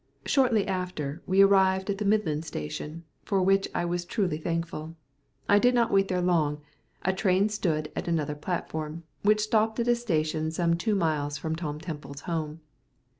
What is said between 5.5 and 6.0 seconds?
did not